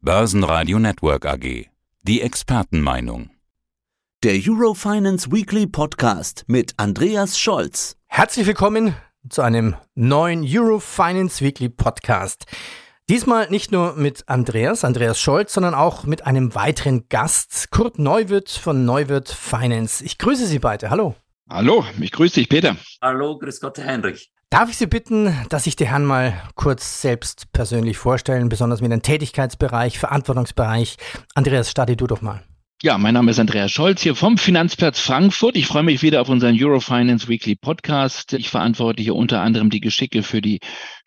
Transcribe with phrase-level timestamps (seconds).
[0.00, 1.66] Börsenradio Network AG.
[2.02, 3.30] Die Expertenmeinung.
[4.22, 7.96] Der Eurofinance Weekly Podcast mit Andreas Scholz.
[8.06, 8.94] Herzlich willkommen
[9.28, 12.46] zu einem neuen Eurofinance Weekly Podcast.
[13.10, 18.50] Diesmal nicht nur mit Andreas, Andreas Scholz, sondern auch mit einem weiteren Gast, Kurt Neuwirth
[18.50, 20.04] von Neuwirth Finance.
[20.04, 20.90] Ich grüße Sie beide.
[20.90, 21.16] Hallo.
[21.50, 22.76] Hallo, ich grüße dich, Peter.
[23.02, 24.30] Hallo, grüß Gott, Heinrich.
[24.50, 28.90] Darf ich Sie bitten, dass sich die Herren mal kurz selbst persönlich vorstellen, besonders mit
[28.90, 30.96] dem Tätigkeitsbereich, Verantwortungsbereich?
[31.34, 32.42] Andreas, starte du doch mal.
[32.80, 35.56] Ja, mein Name ist Andreas Scholz hier vom Finanzplatz Frankfurt.
[35.56, 38.32] Ich freue mich wieder auf unseren Eurofinance Weekly Podcast.
[38.32, 40.60] Ich verantworte hier unter anderem die Geschicke für die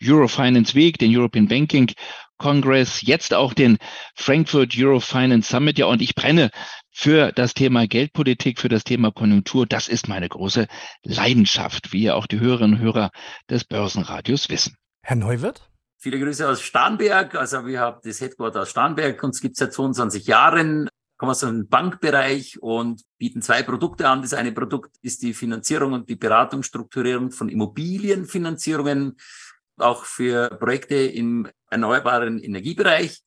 [0.05, 1.91] Eurofinance Week, den European Banking
[2.37, 3.77] Congress, jetzt auch den
[4.15, 5.79] Frankfurt Eurofinance Summit.
[5.79, 6.51] Ja, und ich brenne
[6.91, 9.65] für das Thema Geldpolitik, für das Thema Konjunktur.
[9.65, 10.67] Das ist meine große
[11.03, 13.11] Leidenschaft, wie ja auch die Hörerinnen und Hörer
[13.49, 14.75] des Börsenradios wissen.
[15.01, 15.67] Herr Neuwirth?
[15.97, 17.35] Viele Grüße aus Starnberg.
[17.35, 19.23] Also wir haben das Headquarter aus Starnberg.
[19.23, 20.89] Uns gibt es seit 22 Jahren.
[21.17, 24.23] Kommen aus dem Bankbereich und bieten zwei Produkte an.
[24.23, 29.17] Das eine Produkt ist die Finanzierung und die Beratungsstrukturierung von Immobilienfinanzierungen,
[29.77, 33.21] auch für Projekte im erneuerbaren Energiebereich.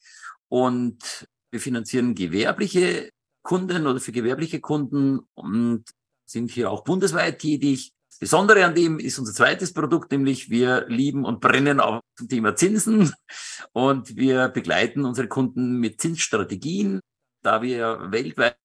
[0.48, 3.10] Und wir finanzieren gewerbliche
[3.44, 5.84] Kunden oder für gewerbliche Kunden und
[6.24, 7.92] sind hier auch bundesweit tätig.
[8.08, 12.28] Das Besondere an dem ist unser zweites Produkt, nämlich wir lieben und brennen auf zum
[12.28, 13.12] Thema Zinsen
[13.72, 17.00] und wir begleiten unsere Kunden mit Zinsstrategien,
[17.42, 18.56] da wir weltweit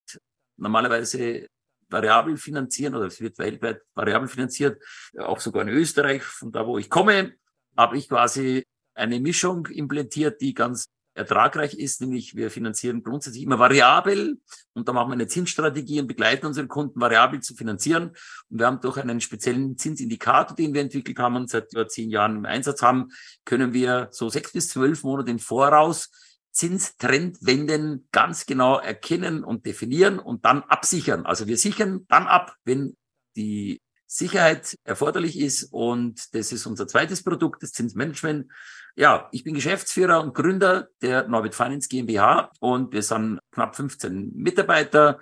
[0.57, 1.47] normalerweise
[1.89, 4.81] variabel finanzieren oder es wird weltweit variabel finanziert,
[5.17, 7.33] auch sogar in Österreich, von da wo ich komme,
[7.75, 8.63] habe ich quasi
[8.93, 14.39] eine Mischung implementiert, die ganz ertragreich ist, nämlich wir finanzieren grundsätzlich immer variabel
[14.73, 18.15] und da machen wir eine Zinsstrategie und begleiten unsere Kunden variabel zu finanzieren.
[18.49, 22.09] Und wir haben durch einen speziellen Zinsindikator, den wir entwickelt haben und seit über zehn
[22.09, 23.09] Jahren im Einsatz haben,
[23.45, 26.09] können wir so sechs bis zwölf Monate im Voraus
[26.51, 31.25] Zinstrendwenden ganz genau erkennen und definieren und dann absichern.
[31.25, 32.97] Also wir sichern dann ab, wenn
[33.35, 35.71] die Sicherheit erforderlich ist.
[35.71, 38.51] Und das ist unser zweites Produkt, das Zinsmanagement.
[38.95, 44.31] Ja, ich bin Geschäftsführer und Gründer der Norbit Finance GmbH und wir sind knapp 15
[44.35, 45.19] Mitarbeiter.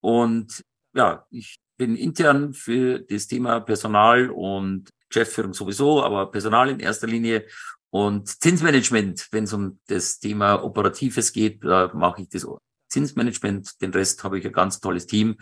[0.00, 0.64] Und
[0.94, 7.06] ja, ich bin intern für das Thema Personal und Geschäftsführung sowieso, aber Personal in erster
[7.06, 7.46] Linie
[7.90, 12.46] und Zinsmanagement, wenn es um das Thema Operatives geht, da mache ich das
[12.92, 13.80] Zinsmanagement.
[13.80, 15.36] Den Rest habe ich ein ganz tolles Team.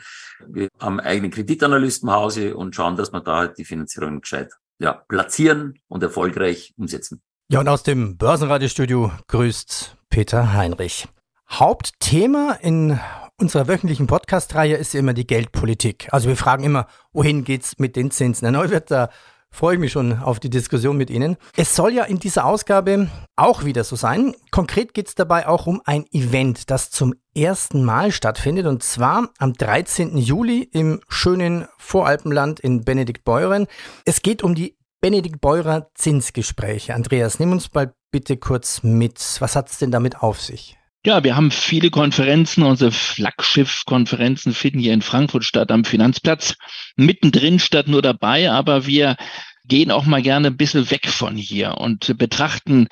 [0.47, 4.53] Wir haben eigenen Kreditanalysten im Hause und schauen, dass wir da halt die Finanzierung gescheit
[4.79, 7.21] ja, platzieren und erfolgreich umsetzen.
[7.49, 11.09] Ja, und aus dem Börsenradiostudio grüßt Peter Heinrich.
[11.51, 12.99] Hauptthema in
[13.37, 16.09] unserer wöchentlichen Podcast-Reihe ist immer die Geldpolitik.
[16.13, 18.47] Also wir fragen immer, wohin geht's mit den Zinsen?
[18.47, 19.11] Herr Neuwirth, da
[19.53, 21.37] freue ich mich schon auf die Diskussion mit Ihnen.
[21.57, 24.35] Es soll ja in dieser Ausgabe auch wieder so sein.
[24.51, 29.31] Konkret geht es dabei auch um ein Event, das zum ersten Mal stattfindet und zwar
[29.39, 30.17] am 13.
[30.17, 33.67] Juli im schönen Voralpenland in Benediktbeuren.
[34.05, 36.95] Es geht um die Benediktbeurer Zinsgespräche.
[36.95, 39.19] Andreas, nimm uns mal bitte kurz mit.
[39.41, 40.80] Was hat es denn damit auf sich?
[41.07, 42.63] Ja, wir haben viele Konferenzen.
[42.63, 46.57] Unsere Flaggschiff-Konferenzen finden hier in Frankfurt statt am Finanzplatz.
[46.95, 49.17] Mittendrin statt nur dabei, aber wir
[49.65, 52.89] gehen auch mal gerne ein bisschen weg von hier und betrachten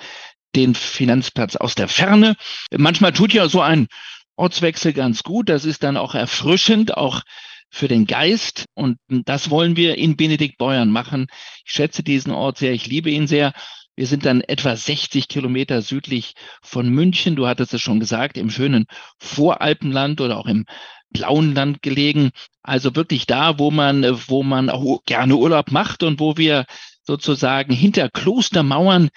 [0.57, 2.37] den Finanzplatz aus der Ferne.
[2.75, 3.89] Manchmal tut ja so ein
[4.37, 5.51] Ortswechsel ganz gut.
[5.51, 7.21] Das ist dann auch erfrischend, auch
[7.69, 8.65] für den Geist.
[8.73, 11.27] Und das wollen wir in Benedikt Beuern machen.
[11.67, 12.73] Ich schätze diesen Ort sehr.
[12.73, 13.53] Ich liebe ihn sehr.
[13.99, 17.35] Wir sind dann etwa 60 Kilometer südlich von München.
[17.35, 18.87] Du hattest es schon gesagt, im schönen
[19.19, 20.67] Voralpenland oder auch im
[21.11, 22.31] blauen Land gelegen.
[22.63, 26.65] Also wirklich da, wo man, wo man auch gerne Urlaub macht und wo wir
[27.03, 29.09] sozusagen hinter Klostermauern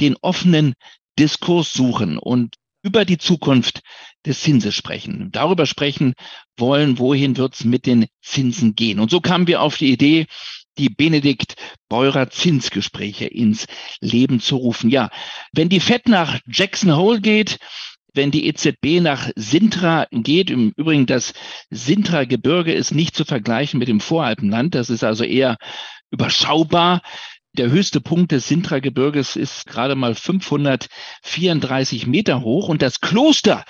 [0.00, 0.74] den offenen
[1.16, 3.82] Diskurs suchen und über die Zukunft
[4.26, 5.30] des Zinses sprechen.
[5.30, 6.14] Darüber sprechen
[6.56, 8.98] wollen, wohin wird's mit den Zinsen gehen.
[8.98, 10.26] Und so kamen wir auf die Idee,
[10.78, 11.54] die Benedikt
[11.88, 13.66] Beurer Zinsgespräche ins
[14.00, 14.90] Leben zu rufen.
[14.90, 15.10] Ja,
[15.52, 17.58] wenn die FED nach Jackson Hole geht,
[18.14, 21.34] wenn die EZB nach Sintra geht, im Übrigen das
[21.70, 25.56] Sintra-Gebirge ist nicht zu vergleichen mit dem Voralpenland, das ist also eher
[26.10, 27.02] überschaubar.
[27.56, 33.64] Der höchste Punkt des Sintra-Gebirges ist gerade mal 534 Meter hoch und das Kloster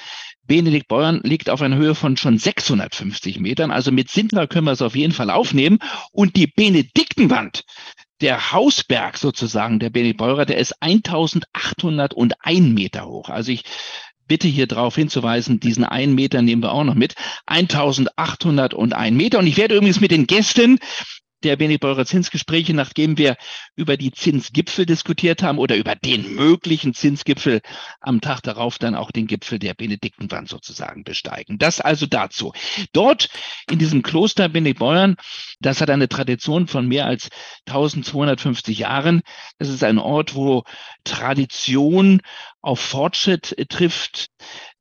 [0.47, 3.71] Benedikt Beuern liegt auf einer Höhe von schon 650 Metern.
[3.71, 5.79] Also mit Sintra können wir es auf jeden Fall aufnehmen.
[6.13, 7.65] Und die Benediktenwand,
[8.21, 13.29] der Hausberg sozusagen, der Benedikt Beurer, der ist 1801 Meter hoch.
[13.29, 13.65] Also ich
[14.27, 17.15] bitte hier darauf hinzuweisen, diesen einen Meter nehmen wir auch noch mit.
[17.47, 19.39] 1801 Meter.
[19.39, 20.79] Und ich werde übrigens mit den Gästen
[21.45, 23.37] der Benedikt Zinsgespräche, nachdem wir
[23.77, 27.61] über die Zinsgipfel diskutiert haben oder über den möglichen Zinsgipfel
[28.01, 31.59] am Tag darauf dann auch den Gipfel der Benediktenwand sozusagen besteigen.
[31.59, 32.53] Das also dazu.
[32.93, 33.29] Dort
[33.71, 35.17] in diesem Kloster Benediktbeuern,
[35.61, 37.29] das hat eine Tradition von mehr als
[37.67, 39.23] 1250 Jahren.
[39.59, 40.65] Das ist ein Ort, wo
[41.05, 42.21] Tradition
[42.63, 44.31] auf Fortschritt trifft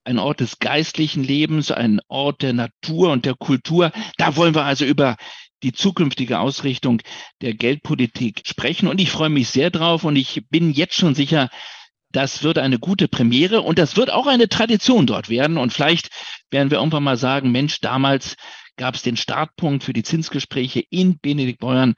[0.06, 3.92] ein Ort des geistlichen Lebens, ein Ort der Natur und der Kultur.
[4.18, 5.16] Da wollen wir also über
[5.64, 7.02] die zukünftige Ausrichtung
[7.42, 8.88] der Geldpolitik sprechen.
[8.88, 11.50] Und ich freue mich sehr drauf und ich bin jetzt schon sicher,
[12.12, 15.58] das wird eine gute Premiere und das wird auch eine Tradition dort werden.
[15.58, 16.10] Und vielleicht
[16.52, 18.36] werden wir irgendwann mal sagen, Mensch, damals
[18.78, 21.96] gab es den Startpunkt für die Zinsgespräche in Benedikt Beuern.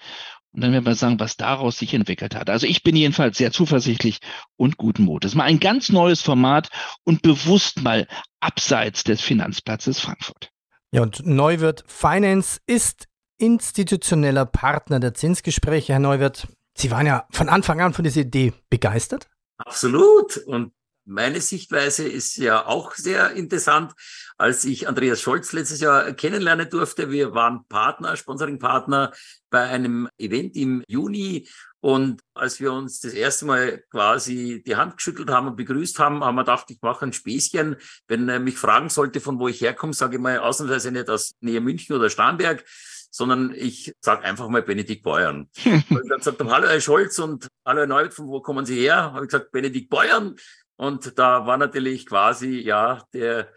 [0.52, 2.50] Und dann werden wir sagen, was daraus sich entwickelt hat.
[2.50, 4.20] Also ich bin jedenfalls sehr zuversichtlich
[4.56, 5.36] und guten Mutes.
[5.36, 6.70] Mal ein ganz neues Format
[7.04, 8.08] und bewusst mal
[8.40, 10.50] abseits des Finanzplatzes Frankfurt.
[10.92, 15.94] Ja, und Neuwirth Finance ist institutioneller Partner der Zinsgespräche.
[15.94, 16.48] Herr Neuwirth,
[16.78, 19.28] Sie waren ja von Anfang an von dieser Idee begeistert.
[19.58, 20.38] Absolut.
[20.38, 20.74] Und
[21.06, 23.94] meine Sichtweise ist ja auch sehr interessant.
[24.38, 29.14] Als ich Andreas Scholz letztes Jahr kennenlernen durfte, wir waren Partner, Sponsoring-Partner
[29.50, 31.48] bei einem Event im Juni.
[31.80, 36.24] Und als wir uns das erste Mal quasi die Hand geschüttelt haben und begrüßt haben,
[36.24, 37.78] haben wir gedacht, ich mache ein Späßchen.
[38.08, 41.36] Wenn er mich fragen sollte, von wo ich herkomme, sage ich mal ausnahmsweise nicht aus
[41.40, 42.66] Nähe München oder Starnberg,
[43.12, 45.50] sondern ich sage einfach mal Benedikt Beuern.
[45.66, 48.80] und dann sagt er, hallo Herr Scholz und hallo Herr Neut, von wo kommen Sie
[48.80, 49.14] her?
[49.14, 50.36] Habe ich gesagt, Benedikt Beuern.
[50.78, 53.54] Und da war natürlich quasi, ja, der,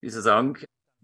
[0.00, 0.58] wie soll ich sagen,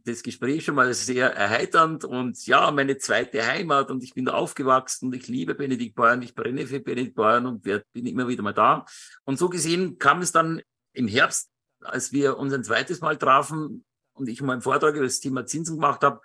[0.05, 4.35] das Gespräch schon mal sehr erheiternd und ja, meine zweite Heimat und ich bin da
[4.35, 8.43] aufgewachsen und ich liebe Benedikt Beuern, ich brenne für Benedikt Beuern und bin immer wieder
[8.43, 8.85] mal da.
[9.25, 10.61] Und so gesehen kam es dann
[10.93, 11.51] im Herbst,
[11.81, 15.47] als wir uns ein zweites Mal trafen und ich mal einen Vortrag über das Thema
[15.47, 16.21] Zinsen gemacht habe,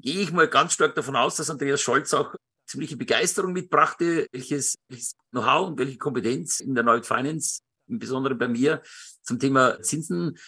[0.00, 2.34] gehe ich mal ganz stark davon aus, dass Andreas Scholz auch
[2.66, 8.38] ziemliche Begeisterung mitbrachte, welches, welches Know-how und welche Kompetenz in der Neut Finance, im Besonderen
[8.38, 8.82] bei mir,
[9.22, 10.38] zum Thema Zinsen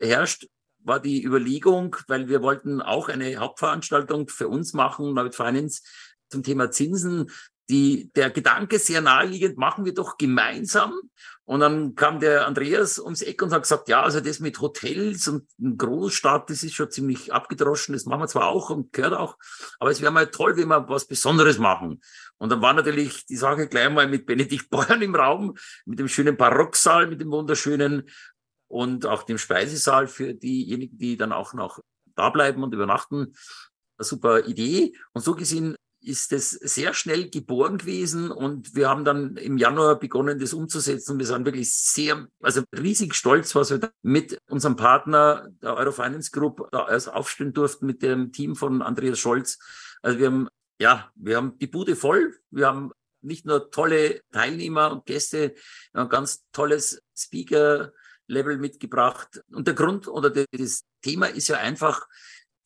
[0.00, 0.46] herrscht,
[0.80, 5.82] war die Überlegung, weil wir wollten auch eine Hauptveranstaltung für uns machen, Neut Finance,
[6.30, 7.30] zum Thema Zinsen,
[7.68, 10.94] die, der Gedanke sehr naheliegend, machen wir doch gemeinsam.
[11.44, 15.28] Und dann kam der Andreas ums Eck und hat gesagt, ja, also das mit Hotels
[15.28, 17.94] und Großstadt, das ist schon ziemlich abgedroschen.
[17.94, 19.38] Das machen wir zwar auch und gehört auch,
[19.78, 22.02] aber es wäre mal toll, wenn wir was Besonderes machen.
[22.36, 25.56] Und dann war natürlich die Sache gleich mal mit Benedikt Beuern im Raum,
[25.86, 28.08] mit dem schönen Barocksaal, mit dem wunderschönen
[28.66, 31.80] und auch dem Speisesaal für diejenigen, die dann auch noch
[32.14, 33.34] da bleiben und übernachten.
[33.96, 34.92] Eine super Idee.
[35.12, 39.98] Und so gesehen ist es sehr schnell geboren gewesen und wir haben dann im Januar
[39.98, 41.18] begonnen, das umzusetzen.
[41.18, 46.68] Wir sind wirklich sehr, also riesig stolz, was wir mit unserem Partner der Eurofinance Group
[46.70, 49.58] da erst aufstehen durften mit dem Team von Andreas Scholz.
[50.02, 50.48] Also wir haben,
[50.80, 52.36] ja, wir haben die Bude voll.
[52.50, 55.54] Wir haben nicht nur tolle Teilnehmer und Gäste,
[55.92, 59.42] ein ganz tolles Speaker-Level mitgebracht.
[59.50, 62.06] Und der Grund oder das Thema ist ja einfach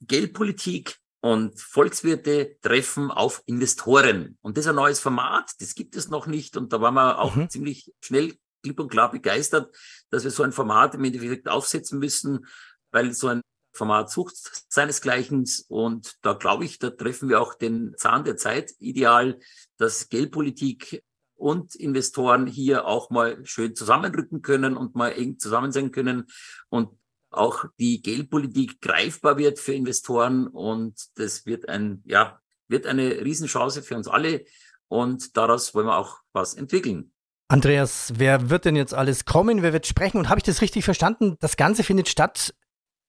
[0.00, 4.37] Geldpolitik und Volkswirte treffen auf Investoren.
[4.43, 6.57] Und das ist ein neues Format, das gibt es noch nicht.
[6.57, 7.49] Und da waren wir auch mhm.
[7.49, 9.73] ziemlich schnell klipp und klar begeistert,
[10.11, 12.47] dass wir so ein Format im Endeffekt aufsetzen müssen,
[12.91, 13.41] weil so ein
[13.73, 14.35] Format sucht
[14.69, 15.49] seinesgleichen.
[15.69, 19.39] Und da glaube ich, da treffen wir auch den Zahn der Zeit ideal,
[19.79, 21.05] dass Geldpolitik
[21.37, 26.27] und Investoren hier auch mal schön zusammenrücken können und mal eng zusammen sein können.
[26.69, 26.99] Und
[27.32, 33.83] auch die Geldpolitik greifbar wird für Investoren und das wird ein, ja, wird eine Riesenchance
[33.83, 34.45] für uns alle
[34.88, 37.12] und daraus wollen wir auch was entwickeln.
[37.49, 39.62] Andreas, wer wird denn jetzt alles kommen?
[39.62, 40.18] Wer wird sprechen?
[40.18, 41.37] Und habe ich das richtig verstanden?
[41.40, 42.54] Das Ganze findet statt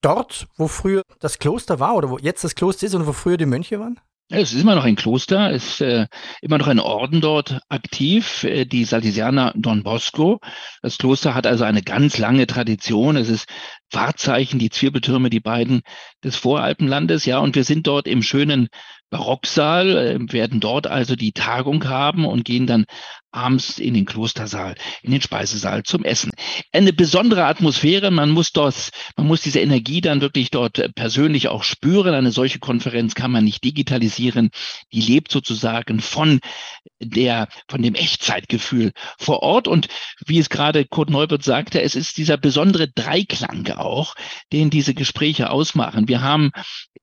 [0.01, 3.37] dort, wo früher das Kloster war oder wo jetzt das Kloster ist und wo früher
[3.37, 3.99] die Mönche waren?
[4.29, 6.07] Es ist immer noch ein Kloster, es ist äh,
[6.41, 10.39] immer noch ein Orden dort aktiv, äh, die Salesianer Don Bosco.
[10.81, 13.17] Das Kloster hat also eine ganz lange Tradition.
[13.17, 13.47] Es ist
[13.91, 15.81] Wahrzeichen, die Zwirbeltürme, die beiden
[16.23, 18.69] des Voralpenlandes, ja, und wir sind dort im schönen
[19.11, 22.85] Barocksaal, äh, werden dort also die Tagung haben und gehen dann
[23.33, 26.31] abends in den Klostersaal, in den Speisesaal zum Essen.
[26.71, 31.47] Eine besondere Atmosphäre, man muss dort, man muss diese Energie dann wirklich dort äh, persönlich
[31.47, 32.13] auch spüren.
[32.13, 34.51] Eine solche Konferenz kann man nicht digitalisieren.
[34.93, 36.39] Die lebt sozusagen von
[37.01, 39.67] der, von dem Echtzeitgefühl vor Ort.
[39.67, 39.87] Und
[40.25, 44.15] wie es gerade Kurt Neubert sagte, es ist dieser besondere Dreiklang auch,
[44.51, 46.07] den diese Gespräche ausmachen.
[46.07, 46.51] Wir haben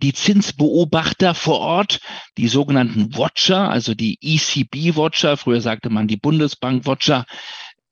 [0.02, 2.00] die Zinsbeobachter vor Ort,
[2.38, 7.26] die sogenannten Watcher, also die ECB-Watcher, früher sagte man die Bundesbank-Watcher,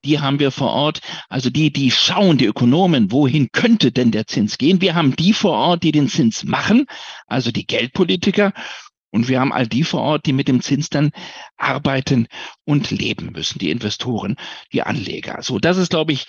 [0.04, 4.26] die haben wir vor Ort, also die, die schauen, die Ökonomen, wohin könnte denn der
[4.26, 4.80] Zins gehen?
[4.80, 6.86] Wir haben die vor Ort, die den Zins machen,
[7.26, 8.52] also die Geldpolitiker.
[9.10, 11.10] Und wir haben all die vor Ort, die mit dem Zins dann
[11.56, 12.28] arbeiten
[12.64, 14.36] und leben müssen, die Investoren,
[14.72, 15.42] die Anleger.
[15.42, 16.26] So, das ist, glaube ich,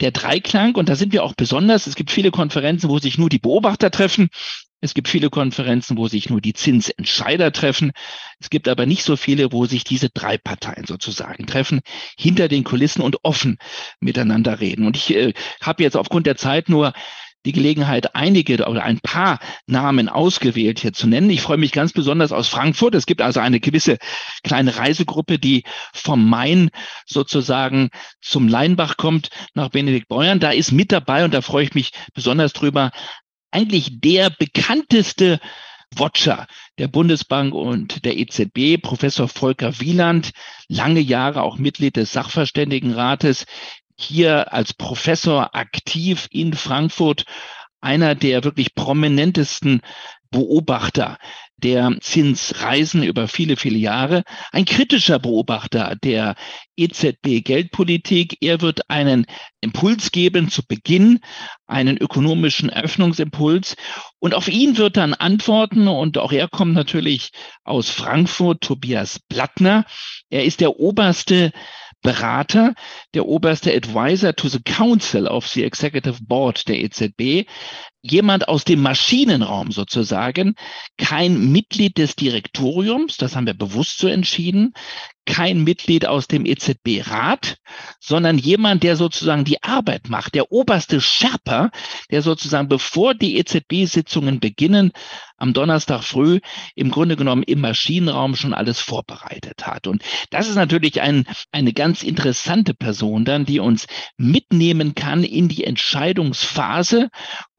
[0.00, 0.74] der Dreiklang.
[0.74, 1.86] Und da sind wir auch besonders.
[1.86, 4.28] Es gibt viele Konferenzen, wo sich nur die Beobachter treffen.
[4.80, 7.92] Es gibt viele Konferenzen, wo sich nur die Zinsentscheider treffen.
[8.38, 11.80] Es gibt aber nicht so viele, wo sich diese drei Parteien sozusagen treffen,
[12.16, 13.58] hinter den Kulissen und offen
[14.00, 14.86] miteinander reden.
[14.86, 16.94] Und ich äh, habe jetzt aufgrund der Zeit nur
[17.46, 21.30] die Gelegenheit, einige oder ein paar Namen ausgewählt hier zu nennen.
[21.30, 22.94] Ich freue mich ganz besonders aus Frankfurt.
[22.94, 23.98] Es gibt also eine gewisse
[24.42, 26.70] kleine Reisegruppe, die vom Main
[27.06, 30.40] sozusagen zum Leinbach kommt, nach Benedikt Beuern.
[30.40, 32.90] Da ist mit dabei und da freue ich mich besonders drüber.
[33.50, 35.40] Eigentlich der bekannteste
[35.96, 36.46] Watcher
[36.78, 40.30] der Bundesbank und der EZB, Professor Volker Wieland,
[40.68, 43.44] lange Jahre auch Mitglied des Sachverständigenrates,
[44.02, 47.24] hier als Professor aktiv in Frankfurt,
[47.80, 49.80] einer der wirklich prominentesten
[50.30, 51.18] Beobachter
[51.56, 56.36] der Zinsreisen über viele, viele Jahre, ein kritischer Beobachter der
[56.76, 58.38] EZB-Geldpolitik.
[58.40, 59.26] Er wird einen
[59.60, 61.20] Impuls geben zu Beginn,
[61.66, 63.76] einen ökonomischen Öffnungsimpuls.
[64.18, 65.88] Und auf ihn wird dann antworten.
[65.88, 67.30] Und auch er kommt natürlich
[67.64, 69.84] aus Frankfurt, Tobias Blattner.
[70.30, 71.52] Er ist der oberste
[72.02, 72.74] Berater,
[73.14, 77.46] der oberste Advisor to the Council of the Executive Board der EZB,
[78.02, 80.54] jemand aus dem Maschinenraum sozusagen,
[80.96, 84.72] kein Mitglied des Direktoriums, das haben wir bewusst so entschieden,
[85.26, 87.58] kein Mitglied aus dem EZB-Rat,
[88.00, 91.70] sondern jemand, der sozusagen die Arbeit macht, der oberste Sherpa,
[92.10, 94.92] der sozusagen bevor die EZB-Sitzungen beginnen,
[95.36, 96.40] am Donnerstag früh
[96.74, 99.86] im Grunde genommen im Maschinenraum schon alles vorbereitet hat.
[99.86, 105.48] Und das ist natürlich ein, eine ganz interessante Person dann, die uns mitnehmen kann in
[105.48, 107.08] die Entscheidungsphase.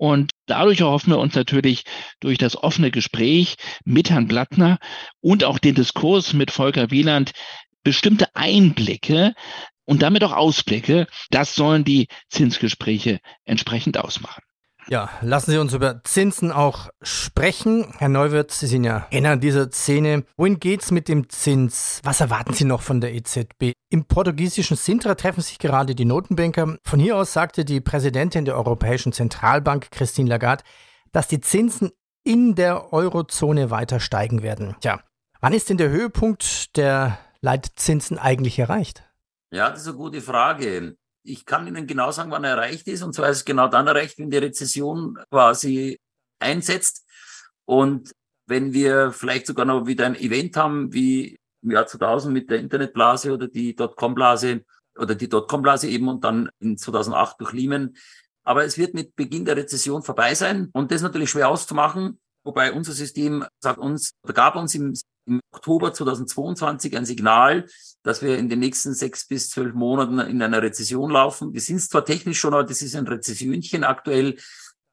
[0.01, 1.83] Und dadurch erhoffen wir uns natürlich
[2.21, 4.79] durch das offene Gespräch mit Herrn Blattner
[5.19, 7.33] und auch den Diskurs mit Volker Wieland
[7.83, 9.35] bestimmte Einblicke
[9.85, 11.05] und damit auch Ausblicke.
[11.29, 14.41] Das sollen die Zinsgespräche entsprechend ausmachen.
[14.87, 17.93] Ja, lassen Sie uns über Zinsen auch sprechen.
[17.97, 20.25] Herr Neuwirth, Sie sind ja Kenner dieser Szene.
[20.37, 22.01] Wohin geht's mit dem Zins?
[22.03, 23.73] Was erwarten Sie noch von der EZB?
[23.89, 26.77] Im portugiesischen Sintra treffen sich gerade die Notenbanker.
[26.83, 30.63] Von hier aus sagte die Präsidentin der Europäischen Zentralbank, Christine Lagarde,
[31.11, 31.91] dass die Zinsen
[32.23, 34.75] in der Eurozone weiter steigen werden.
[34.81, 35.01] Tja,
[35.39, 39.03] wann ist denn der Höhepunkt der Leitzinsen eigentlich erreicht?
[39.51, 40.95] Ja, das ist eine gute Frage.
[41.23, 43.03] Ich kann Ihnen genau sagen, wann er erreicht ist.
[43.03, 45.99] Und zwar ist es genau dann erreicht, wenn die Rezession quasi
[46.39, 47.05] einsetzt.
[47.65, 48.11] Und
[48.47, 52.59] wenn wir vielleicht sogar noch wieder ein Event haben, wie im Jahr 2000 mit der
[52.59, 54.63] Internetblase oder die Dotcom-Blase
[54.97, 57.95] oder die Dotcom-Blase eben und dann in 2008 durch Lehman.
[58.43, 60.69] Aber es wird mit Beginn der Rezession vorbei sein.
[60.73, 62.19] Und das ist natürlich schwer auszumachen.
[62.43, 64.93] Wobei unser System sagt uns, oder gab uns im,
[65.27, 67.67] im Oktober 2022 ein Signal,
[68.03, 71.53] dass wir in den nächsten sechs bis zwölf Monaten in einer Rezession laufen.
[71.53, 74.37] Wir sind zwar technisch schon, aber das ist ein Rezessionchen aktuell.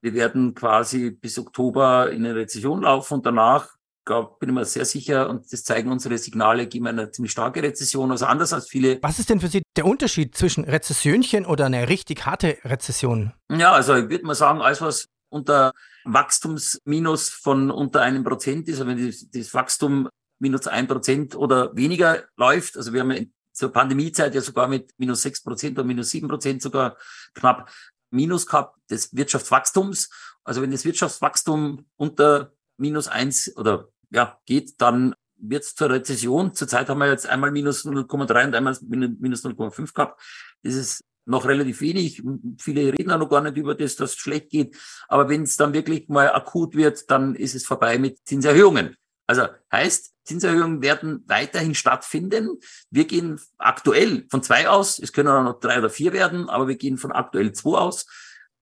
[0.00, 3.78] Wir werden quasi bis Oktober in eine Rezession laufen und danach
[4.09, 7.31] glaub, bin ich mir sehr sicher, und das zeigen unsere Signale, geben wir eine ziemlich
[7.31, 8.99] starke Rezession, also anders als viele.
[9.02, 13.35] Was ist denn für Sie der Unterschied zwischen Rezessionchen oder einer richtig harte Rezession?
[13.50, 15.73] Ja, also ich würde mal sagen, alles was unter
[16.04, 20.08] Wachstumsminus von unter einem Prozent ist, also wenn das Wachstum
[20.38, 24.92] minus ein Prozent oder weniger läuft, also wir haben ja zur Pandemiezeit ja sogar mit
[24.99, 26.97] minus sechs Prozent oder minus sieben Prozent sogar
[27.35, 27.70] knapp
[28.11, 30.08] Minus gehabt des Wirtschaftswachstums.
[30.42, 36.54] Also wenn das Wirtschaftswachstum unter minus eins oder ja geht, dann wird es zur Rezession.
[36.54, 40.20] Zurzeit haben wir jetzt einmal minus 0,3 und einmal minus 0,5 gehabt.
[40.62, 42.23] Das ist noch relativ wenig.
[42.58, 44.76] Viele reden auch noch gar nicht über das, dass es schlecht geht.
[45.08, 48.97] Aber wenn es dann wirklich mal akut wird, dann ist es vorbei mit Zinserhöhungen.
[49.26, 52.58] Also heißt, Zinserhöhungen werden weiterhin stattfinden.
[52.90, 54.99] Wir gehen aktuell von zwei aus.
[54.99, 58.06] Es können auch noch drei oder vier werden, aber wir gehen von aktuell zwei aus.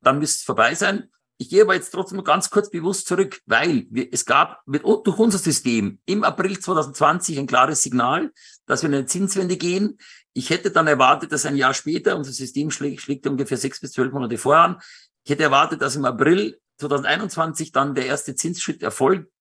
[0.00, 1.08] Dann müsste es vorbei sein.
[1.38, 5.18] Ich gehe aber jetzt trotzdem ganz kurz bewusst zurück, weil wir, es gab mit, durch
[5.18, 8.32] unser System im April 2020 ein klares Signal,
[8.64, 9.98] dass wir in eine Zinswende gehen.
[10.36, 13.92] Ich hätte dann erwartet, dass ein Jahr später, unser System schlägt, schlägt ungefähr sechs bis
[13.92, 14.76] zwölf Monate voran,
[15.24, 19.32] ich hätte erwartet, dass im April 2021 dann der erste Zinsschritt erfolgt,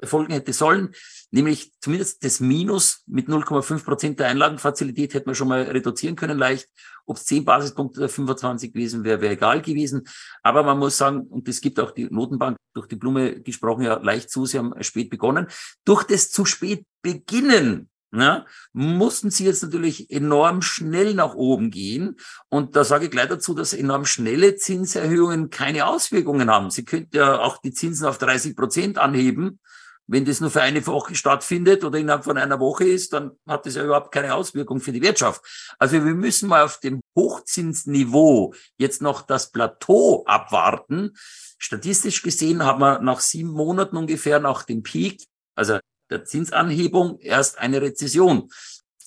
[0.00, 0.94] erfolgen hätte sollen,
[1.32, 6.38] nämlich zumindest das Minus mit 0,5 Prozent der Einlagenfazilität hätte man schon mal reduzieren können
[6.38, 6.68] leicht.
[7.06, 10.06] Ob es 10 Basispunkte oder 25 gewesen wäre, wäre egal gewesen.
[10.44, 13.94] Aber man muss sagen, und es gibt auch die Notenbank durch die Blume gesprochen ja
[13.94, 15.48] leicht zu, sie haben spät begonnen.
[15.84, 22.16] Durch das zu spät beginnen ja, mussten sie jetzt natürlich enorm schnell nach oben gehen.
[22.48, 26.70] Und da sage ich gleich dazu, dass enorm schnelle Zinserhöhungen keine Auswirkungen haben.
[26.70, 29.58] Sie könnten ja auch die Zinsen auf 30 Prozent anheben
[30.06, 33.66] Wenn das nur für eine Woche stattfindet oder innerhalb von einer Woche ist, dann hat
[33.66, 35.42] das ja überhaupt keine Auswirkung für die Wirtschaft.
[35.78, 41.12] Also wir müssen mal auf dem Hochzinsniveau jetzt noch das Plateau abwarten.
[41.58, 45.24] Statistisch gesehen haben wir nach sieben Monaten ungefähr nach dem Peak,
[45.56, 48.48] also der Zinsanhebung, erst eine Rezession.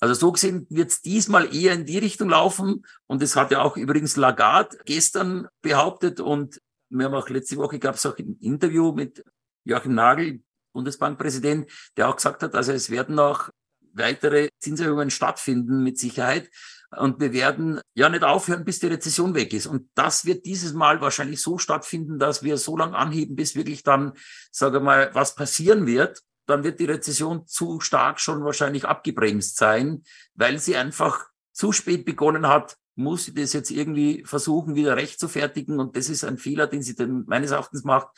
[0.00, 2.86] Also so gesehen wird es diesmal eher in die Richtung laufen.
[3.06, 6.20] Und das hat ja auch übrigens Lagarde gestern behauptet.
[6.20, 9.22] Und wir haben auch letzte Woche gab es auch ein Interview mit
[9.64, 10.42] Joachim Nagel,
[10.72, 13.50] Bundesbankpräsident, der auch gesagt hat, also es werden noch
[13.92, 16.50] weitere Zinserhöhungen stattfinden mit Sicherheit.
[16.96, 19.66] Und wir werden ja nicht aufhören, bis die Rezession weg ist.
[19.66, 23.82] Und das wird dieses Mal wahrscheinlich so stattfinden, dass wir so lange anheben, bis wirklich
[23.84, 24.14] dann,
[24.50, 26.22] sage mal, was passieren wird.
[26.50, 30.02] Dann wird die Rezession zu stark schon wahrscheinlich abgebremst sein,
[30.34, 35.18] weil sie einfach zu spät begonnen hat, muss sie das jetzt irgendwie versuchen, wieder recht
[35.20, 35.78] zu fertigen.
[35.78, 38.08] Und das ist ein Fehler, den sie dann meines Erachtens macht.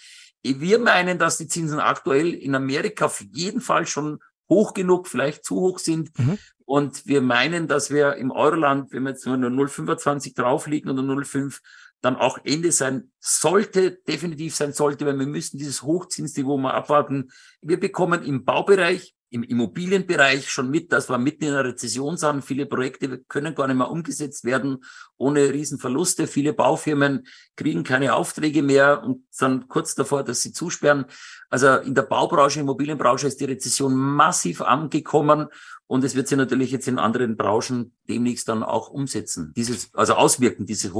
[0.42, 5.44] Wir meinen, dass die Zinsen aktuell in Amerika auf jeden Fall schon hoch genug, vielleicht
[5.44, 6.18] zu hoch sind.
[6.18, 6.38] Mhm.
[6.64, 11.60] Und wir meinen, dass wir im Euroland, wenn wir jetzt nur 0,25 drauflegen oder 0,5,
[12.02, 17.30] dann auch Ende sein sollte, definitiv sein sollte, weil wir müssen dieses Hochzinsniveau mal abwarten.
[17.62, 22.44] Wir bekommen im Baubereich im Immobilienbereich schon mit, dass wir mitten in einer Rezession sind.
[22.44, 24.84] Viele Projekte können gar nicht mehr umgesetzt werden
[25.16, 26.26] ohne Riesenverluste.
[26.26, 31.06] Viele Baufirmen kriegen keine Aufträge mehr und sind kurz davor, dass sie zusperren.
[31.48, 35.48] Also in der Baubranche, Immobilienbranche ist die Rezession massiv angekommen
[35.86, 39.54] und es wird sich natürlich jetzt in anderen Branchen demnächst dann auch umsetzen.
[39.56, 40.92] Dieses, also auswirken, dieses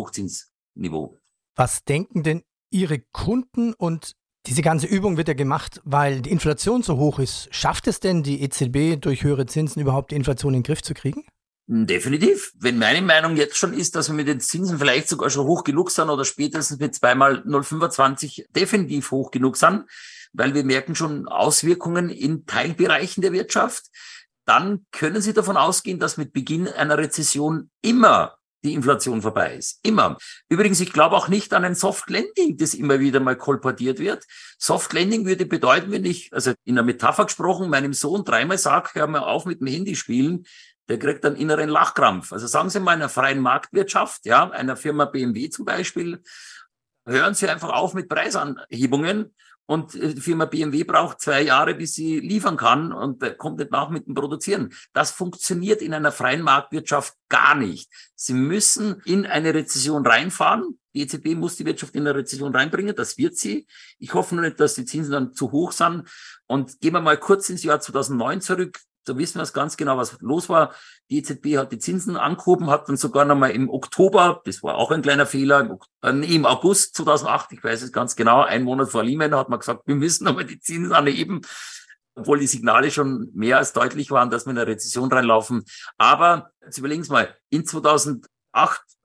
[0.74, 1.18] Hochzinsniveau.
[1.56, 4.14] Was denken denn Ihre Kunden und
[4.46, 7.48] diese ganze Übung wird ja gemacht, weil die Inflation so hoch ist.
[7.52, 10.94] Schafft es denn die EZB durch höhere Zinsen überhaupt die Inflation in den Griff zu
[10.94, 11.24] kriegen?
[11.68, 12.52] Definitiv.
[12.58, 15.62] Wenn meine Meinung jetzt schon ist, dass wir mit den Zinsen vielleicht sogar schon hoch
[15.62, 19.84] genug sind oder spätestens mit zweimal 0,25 definitiv hoch genug sind,
[20.32, 23.84] weil wir merken schon Auswirkungen in Teilbereichen der Wirtschaft,
[24.44, 29.80] dann können Sie davon ausgehen, dass mit Beginn einer Rezession immer die Inflation vorbei ist.
[29.82, 30.16] Immer.
[30.48, 34.24] Übrigens, ich glaube auch nicht an ein Soft Landing, das immer wieder mal kolportiert wird.
[34.58, 38.90] Soft Landing würde bedeuten, wenn ich, also in der Metapher gesprochen, meinem Sohn dreimal sage,
[38.94, 40.44] hör mal auf mit dem Handy spielen,
[40.88, 42.32] der kriegt einen inneren Lachkrampf.
[42.32, 46.22] Also sagen Sie mal einer freien Marktwirtschaft, ja, einer Firma BMW zum Beispiel,
[47.06, 49.34] hören Sie einfach auf mit Preisanhebungen
[49.66, 53.70] und äh, die Firma BMW braucht zwei Jahre, bis sie liefern kann und kommt nicht
[53.70, 54.74] nach mit dem Produzieren.
[54.92, 57.90] Das funktioniert in einer freien Marktwirtschaft gar nicht.
[58.14, 60.78] Sie müssen in eine Rezession reinfahren.
[60.94, 62.94] Die EZB muss die Wirtschaft in eine Rezession reinbringen.
[62.94, 63.66] Das wird sie.
[63.98, 66.08] Ich hoffe nur nicht, dass die Zinsen dann zu hoch sind.
[66.46, 68.80] Und gehen wir mal kurz ins Jahr 2009 zurück.
[69.04, 70.74] Da wissen wir es ganz genau, was los war.
[71.10, 74.90] Die EZB hat die Zinsen angehoben, hat dann sogar nochmal im Oktober, das war auch
[74.90, 79.02] ein kleiner Fehler, im äh, August 2008, ich weiß es ganz genau, ein Monat vor
[79.02, 81.42] Lehman hat man gesagt, wir müssen nochmal die Zinsen anheben,
[82.14, 85.64] obwohl die Signale schon mehr als deutlich waren, dass wir in eine Rezession reinlaufen.
[85.98, 88.28] Aber jetzt überlegen Sie mal, in 2008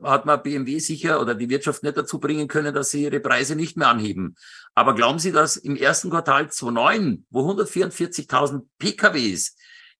[0.03, 3.55] hat man BMW sicher oder die Wirtschaft nicht dazu bringen können, dass sie ihre Preise
[3.55, 4.35] nicht mehr anheben.
[4.75, 9.55] Aber glauben Sie, dass im ersten Quartal 2009, wo 144.000 PKWs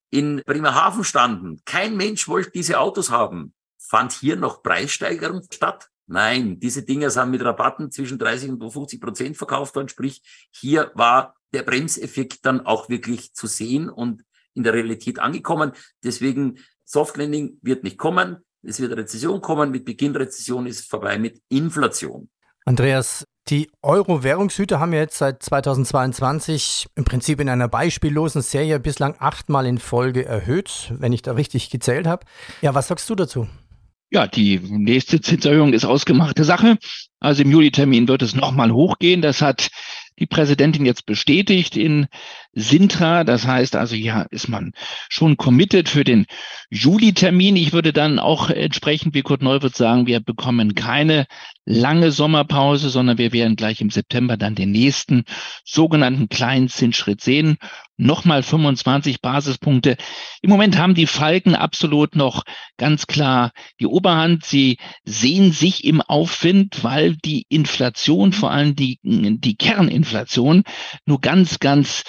[0.09, 5.89] in Bremerhaven standen, kein Mensch wollte diese Autos haben, fand hier noch Preissteigerung statt?
[6.07, 9.89] Nein, diese Dinger sind mit Rabatten zwischen 30 und 50 Prozent verkauft worden.
[9.89, 15.73] Sprich, hier war der Bremseffekt dann auch wirklich zu sehen und in der Realität angekommen.
[16.03, 18.37] Deswegen Soft Landing wird nicht kommen.
[18.63, 19.71] Es wird Rezession kommen.
[19.71, 22.29] Mit Beginn Rezession ist vorbei mit Inflation.
[22.65, 29.15] Andreas, die Euro-Währungshüter haben ja jetzt seit 2022 im Prinzip in einer beispiellosen Serie bislang
[29.19, 32.25] achtmal in Folge erhöht, wenn ich da richtig gezählt habe.
[32.62, 33.47] Ja, was sagst du dazu?
[34.10, 36.77] Ja, die nächste Zinserhöhung ist ausgemachte Sache.
[37.19, 39.21] Also im Juli-Termin wird es nochmal hochgehen.
[39.21, 39.69] Das hat
[40.19, 42.08] die Präsidentin jetzt bestätigt in
[42.53, 43.23] Sintra.
[43.23, 44.73] Das heißt also, ja, ist man
[45.10, 46.25] schon committed für den
[46.69, 47.56] Juli-Termin.
[47.56, 51.27] Ich würde dann auch entsprechend, wie Kurt Neuwirth sagen, wir bekommen keine
[51.65, 55.23] lange Sommerpause, sondern wir werden gleich im September dann den nächsten
[55.63, 57.58] sogenannten kleinen Zinsschritt sehen.
[57.97, 59.97] Nochmal 25 Basispunkte.
[60.43, 62.43] Im Moment haben die Falken absolut noch
[62.77, 64.45] ganz klar die Oberhand.
[64.45, 70.63] Sie sehen sich im Aufwind, weil die Inflation, vor allem die, die Kerninflation,
[71.07, 72.03] nur ganz, ganz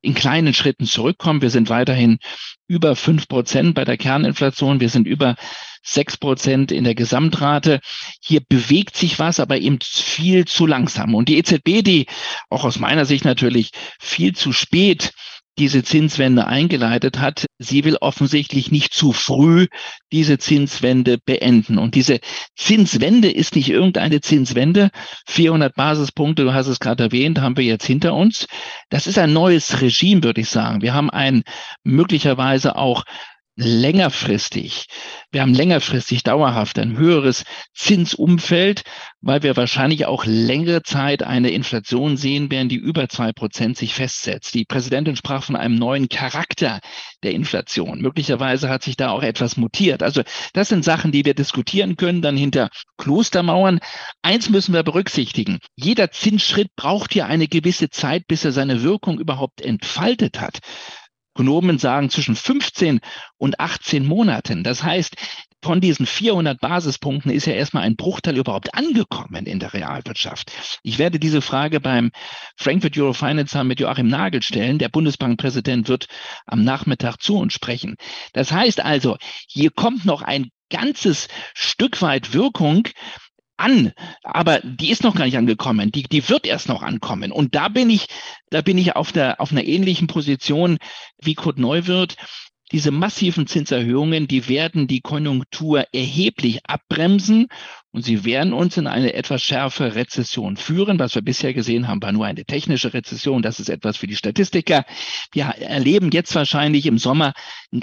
[0.00, 1.42] in kleinen Schritten zurückkommen.
[1.42, 2.18] Wir sind weiterhin
[2.66, 4.80] über fünf Prozent bei der Kerninflation.
[4.80, 5.36] Wir sind über
[5.82, 7.80] sechs Prozent in der Gesamtrate.
[8.20, 11.14] Hier bewegt sich was, aber eben viel zu langsam.
[11.14, 12.06] Und die EZB, die
[12.48, 15.12] auch aus meiner Sicht natürlich viel zu spät
[15.58, 17.46] diese Zinswende eingeleitet hat.
[17.58, 19.68] Sie will offensichtlich nicht zu früh
[20.12, 21.78] diese Zinswende beenden.
[21.78, 22.20] Und diese
[22.56, 24.90] Zinswende ist nicht irgendeine Zinswende.
[25.26, 28.46] 400 Basispunkte, du hast es gerade erwähnt, haben wir jetzt hinter uns.
[28.90, 30.82] Das ist ein neues Regime, würde ich sagen.
[30.82, 31.44] Wir haben ein
[31.84, 33.04] möglicherweise auch
[33.56, 34.86] längerfristig,
[35.30, 38.82] wir haben längerfristig dauerhaft ein höheres Zinsumfeld,
[39.20, 43.94] weil wir wahrscheinlich auch längere Zeit eine Inflation sehen werden, die über zwei Prozent sich
[43.94, 44.54] festsetzt.
[44.54, 46.80] Die Präsidentin sprach von einem neuen Charakter
[47.22, 48.00] der Inflation.
[48.00, 50.02] Möglicherweise hat sich da auch etwas mutiert.
[50.02, 53.80] Also das sind Sachen, die wir diskutieren können, dann hinter Klostermauern.
[54.22, 55.58] Eins müssen wir berücksichtigen.
[55.76, 60.58] Jeder Zinsschritt braucht hier eine gewisse Zeit, bis er seine Wirkung überhaupt entfaltet hat.
[61.34, 63.00] Ökonomen sagen zwischen 15
[63.38, 64.62] und 18 Monaten.
[64.62, 65.16] Das heißt,
[65.64, 70.52] von diesen 400 Basispunkten ist ja erstmal ein Bruchteil überhaupt angekommen in der Realwirtschaft.
[70.82, 72.12] Ich werde diese Frage beim
[72.56, 74.78] Frankfurt Eurofinance mit Joachim Nagel stellen.
[74.78, 76.06] Der Bundesbankpräsident wird
[76.46, 77.96] am Nachmittag zu uns sprechen.
[78.32, 79.16] Das heißt also,
[79.48, 82.86] hier kommt noch ein ganzes Stück weit Wirkung
[83.56, 85.92] an, aber die ist noch gar nicht angekommen.
[85.92, 87.32] Die, die wird erst noch ankommen.
[87.32, 88.06] Und da bin ich,
[88.50, 90.78] da bin ich auf der, auf einer ähnlichen Position
[91.20, 92.16] wie Kurt Neuwirth.
[92.72, 97.46] Diese massiven Zinserhöhungen, die werden die Konjunktur erheblich abbremsen
[97.94, 100.98] und sie werden uns in eine etwas schärfere Rezession führen.
[100.98, 103.40] Was wir bisher gesehen haben, war nur eine technische Rezession.
[103.40, 104.84] Das ist etwas für die Statistiker.
[105.30, 107.34] Wir erleben jetzt wahrscheinlich im Sommer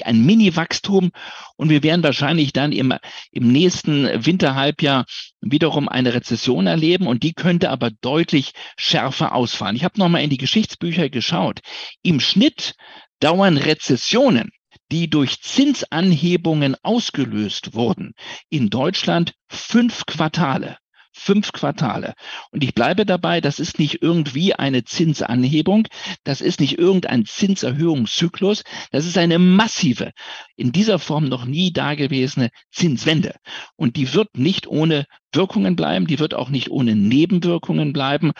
[0.03, 1.11] ein Mini-Wachstum
[1.55, 2.93] und wir werden wahrscheinlich dann im,
[3.31, 5.05] im nächsten Winterhalbjahr
[5.39, 9.77] wiederum eine Rezession erleben und die könnte aber deutlich schärfer ausfallen.
[9.77, 11.61] Ich habe nochmal in die Geschichtsbücher geschaut.
[12.01, 12.73] Im Schnitt
[13.21, 14.51] dauern Rezessionen
[14.91, 18.13] die durch Zinsanhebungen ausgelöst wurden,
[18.49, 20.77] in Deutschland fünf Quartale.
[21.13, 22.13] Fünf Quartale.
[22.51, 25.87] Und ich bleibe dabei, das ist nicht irgendwie eine Zinsanhebung,
[26.23, 30.11] das ist nicht irgendein Zinserhöhungszyklus, das ist eine massive,
[30.55, 33.35] in dieser Form noch nie dagewesene Zinswende.
[33.75, 38.31] Und die wird nicht ohne Wirkungen bleiben, die wird auch nicht ohne Nebenwirkungen bleiben.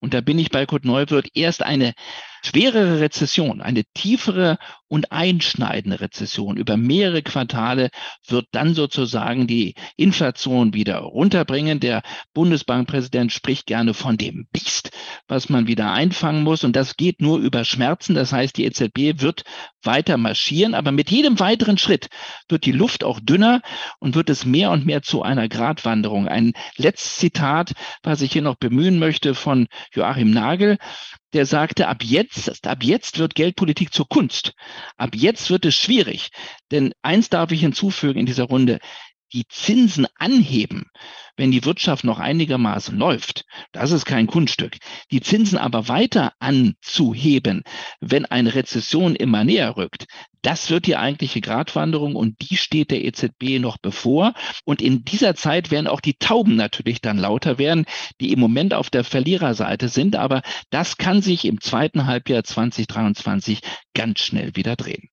[0.00, 1.94] Und da bin ich bei Kurt Neuwirth erst eine
[2.46, 7.90] schwerere Rezession, eine tiefere und einschneidende Rezession über mehrere Quartale
[8.28, 11.80] wird dann sozusagen die Inflation wieder runterbringen.
[11.80, 12.02] Der
[12.34, 14.90] Bundesbankpräsident spricht gerne von dem Biest,
[15.26, 16.62] was man wieder einfangen muss.
[16.62, 18.14] Und das geht nur über Schmerzen.
[18.14, 19.42] Das heißt, die EZB wird
[19.82, 20.74] weiter marschieren.
[20.74, 22.08] Aber mit jedem weiteren Schritt
[22.48, 23.62] wird die Luft auch dünner
[23.98, 26.28] und wird es mehr und mehr zu einer Gratwanderung.
[26.28, 27.72] Ein letztes Zitat,
[28.04, 30.78] was ich hier noch bemühen möchte von Joachim Nagel
[31.32, 34.52] der sagte, ab jetzt, ab jetzt wird Geldpolitik zur Kunst.
[34.96, 36.30] Ab jetzt wird es schwierig.
[36.70, 38.78] Denn eins darf ich hinzufügen in dieser Runde.
[39.32, 40.84] Die Zinsen anheben,
[41.36, 44.76] wenn die Wirtschaft noch einigermaßen läuft, das ist kein Kunststück.
[45.10, 47.62] Die Zinsen aber weiter anzuheben,
[48.00, 50.06] wenn eine Rezession immer näher rückt,
[50.46, 54.32] das wird die eigentliche Gratwanderung und die steht der EZB noch bevor.
[54.64, 57.84] Und in dieser Zeit werden auch die Tauben natürlich dann lauter werden,
[58.20, 60.14] die im Moment auf der Verliererseite sind.
[60.14, 63.58] Aber das kann sich im zweiten Halbjahr 2023
[63.92, 65.08] ganz schnell wieder drehen.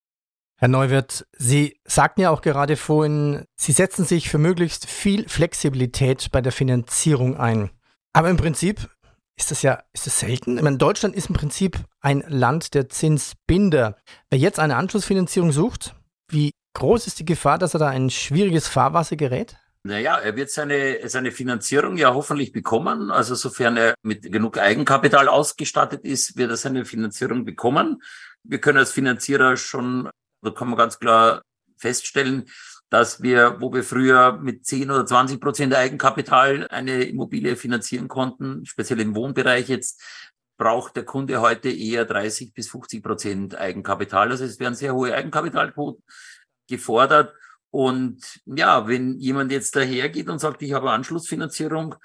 [0.56, 6.30] Herr Neuwirth, Sie sagten ja auch gerade vorhin, Sie setzen sich für möglichst viel Flexibilität
[6.30, 7.70] bei der Finanzierung ein.
[8.12, 8.88] Aber im Prinzip
[9.36, 10.56] ist das ja ist das selten.
[10.56, 13.96] Ich meine, Deutschland ist im Prinzip ein Land der Zinsbinder.
[14.30, 15.94] Wer jetzt eine Anschlussfinanzierung sucht,
[16.30, 19.56] wie groß ist die Gefahr, dass er da ein schwieriges Fahrwasser gerät?
[19.82, 23.10] Naja, er wird seine, seine Finanzierung ja hoffentlich bekommen.
[23.10, 28.02] Also sofern er mit genug Eigenkapital ausgestattet ist, wird er seine Finanzierung bekommen.
[28.44, 30.08] Wir können als Finanzierer schon
[30.44, 31.42] da kann man ganz klar
[31.76, 32.44] feststellen,
[32.90, 38.64] dass wir, wo wir früher mit 10 oder 20 Prozent Eigenkapital eine Immobilie finanzieren konnten,
[38.66, 40.00] speziell im Wohnbereich jetzt,
[40.56, 44.30] braucht der Kunde heute eher 30 bis 50 Prozent Eigenkapital.
[44.30, 46.04] Also es werden sehr hohe Eigenkapitalquoten
[46.68, 47.34] gefordert.
[47.70, 51.96] Und ja, wenn jemand jetzt dahergeht und sagt, ich habe Anschlussfinanzierung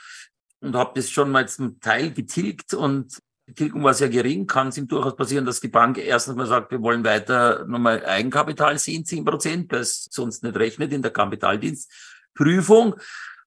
[0.62, 3.20] und habe das schon mal zum Teil getilgt und
[3.50, 6.46] die Tilgung war sehr gering, kann es ihm durchaus passieren, dass die Bank erstens mal
[6.46, 11.12] sagt, wir wollen weiter nochmal Eigenkapital sehen, 10 Prozent, das sonst nicht rechnet in der
[11.12, 12.96] Kapitaldienstprüfung.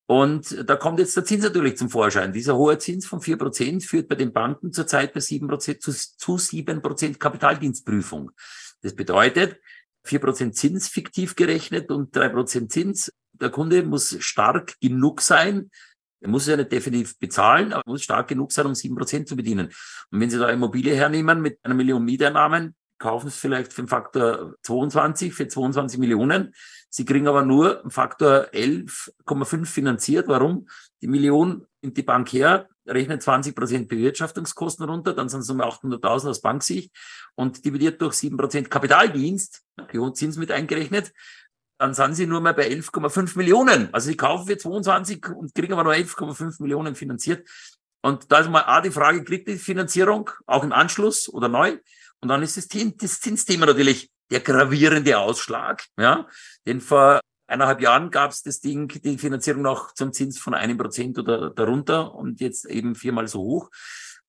[0.07, 2.33] Und da kommt jetzt der Zins natürlich zum Vorschein.
[2.33, 5.93] Dieser hohe Zins von 4 Prozent führt bei den Banken zurzeit bei 7 Prozent zu,
[5.93, 8.33] zu 7 Prozent Kapitaldienstprüfung.
[8.83, 9.61] Das bedeutet,
[10.03, 13.13] 4 Prozent Zins fiktiv gerechnet und 3 Prozent Zins.
[13.35, 15.71] Der Kunde muss stark genug sein,
[16.23, 19.37] er muss ja nicht definitiv bezahlen, aber muss stark genug sein, um sieben Prozent zu
[19.37, 19.67] bedienen.
[20.11, 23.89] Und wenn Sie da Immobilie hernehmen mit einer Million Mieteinnahmen, kaufen Sie vielleicht für den
[23.89, 26.55] Faktor 22, für 22 Millionen.
[26.91, 30.29] Sie kriegen aber nur einen Faktor 11,5 finanziert.
[30.29, 30.69] Warum?
[31.01, 35.61] Die Million nimmt die Bank her, rechnet 20 Prozent Bewirtschaftungskosten runter, dann sind es um
[35.61, 36.93] 800.000 aus Banksicht
[37.35, 39.63] und dividiert durch 7 Prozent Kapitaldienst,
[40.15, 41.13] Zins mit eingerechnet,
[41.83, 43.93] dann sind sie nur mehr bei 11,5 Millionen.
[43.93, 47.49] Also sie kaufen für 22 und kriegen aber nur 11,5 Millionen finanziert.
[48.03, 51.79] Und da ist mal A, die Frage, kriegt die Finanzierung auch im Anschluss oder neu?
[52.21, 56.27] Und dann ist das, das Zinsthema natürlich der gravierende Ausschlag, ja,
[56.67, 60.79] denn vor eineinhalb Jahren gab es das Ding, die Finanzierung noch zum Zins von einem
[60.79, 63.71] Prozent oder darunter und jetzt eben viermal so hoch.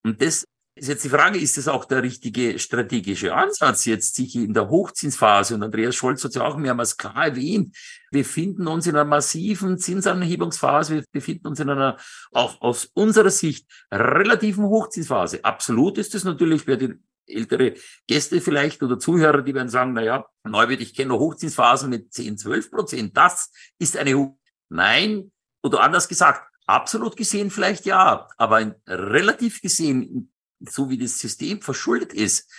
[0.03, 4.35] Und das ist jetzt die Frage, ist das auch der richtige strategische Ansatz jetzt sich
[4.35, 5.55] in der Hochzinsphase?
[5.55, 7.75] Und Andreas Scholz hat ja auch mehrmals klar erwähnt,
[8.11, 11.97] wir befinden uns in einer massiven Zinsanhebungsphase, wir befinden uns in einer,
[12.31, 15.45] auch aus unserer Sicht, relativen Hochzinsphase.
[15.45, 16.95] Absolut ist es natürlich, wer die
[17.27, 17.75] ältere
[18.07, 22.37] Gäste vielleicht oder Zuhörer, die werden sagen, na ja, Neuwirt, ich kenne Hochzinsphasen mit 10,
[22.37, 23.17] 12 Prozent.
[23.17, 24.37] Das ist eine Hoch
[24.69, 25.31] Nein,
[25.61, 30.32] oder anders gesagt, absolut gesehen vielleicht ja, aber relativ gesehen,
[30.69, 32.51] so wie das System verschuldet ist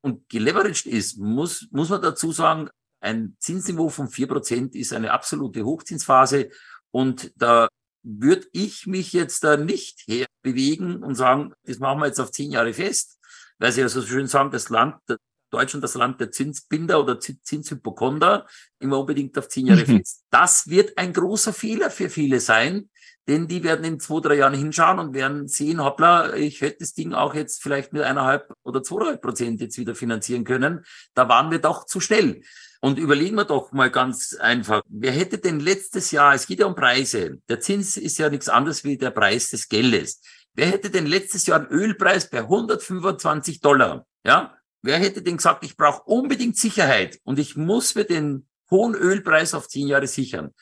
[0.00, 5.12] und geleveraged ist, muss, muss man dazu sagen, ein Zinsniveau von vier Prozent ist eine
[5.12, 6.50] absolute Hochzinsphase.
[6.90, 7.68] Und da
[8.02, 12.50] würde ich mich jetzt da nicht herbewegen und sagen, das machen wir jetzt auf zehn
[12.50, 13.18] Jahre fest,
[13.58, 14.96] weil sie ja so schön sagen, das Land,
[15.50, 18.46] Deutschland das Land der Zinsbinder oder Zinshypochonder,
[18.78, 19.98] immer unbedingt auf zehn Jahre mhm.
[19.98, 20.24] fest.
[20.30, 22.90] Das wird ein großer Fehler für viele sein,
[23.28, 26.94] denn die werden in zwei, drei Jahren hinschauen und werden sehen, hoppla, ich hätte das
[26.94, 30.84] Ding auch jetzt vielleicht mit eineinhalb oder zweieinhalb Prozent jetzt wieder finanzieren können.
[31.14, 32.40] Da waren wir doch zu schnell.
[32.80, 36.66] Und überlegen wir doch mal ganz einfach, wer hätte denn letztes Jahr, es geht ja
[36.66, 40.22] um Preise, der Zins ist ja nichts anderes wie der Preis des Geldes.
[40.54, 44.06] Wer hätte denn letztes Jahr einen Ölpreis bei 125 Dollar?
[44.24, 48.94] Ja, wer hätte denn gesagt, ich brauche unbedingt Sicherheit und ich muss mir den hohen
[48.94, 50.54] Ölpreis auf zehn Jahre sichern?